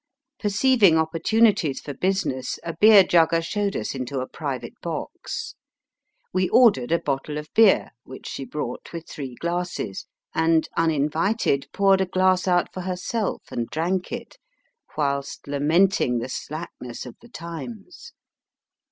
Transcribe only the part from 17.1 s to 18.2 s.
the times.